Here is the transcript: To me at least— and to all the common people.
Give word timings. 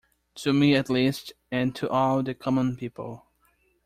To 0.37 0.51
me 0.51 0.73
at 0.75 0.89
least— 0.89 1.31
and 1.51 1.75
to 1.75 1.87
all 1.87 2.23
the 2.23 2.33
common 2.33 2.75
people. 2.75 3.27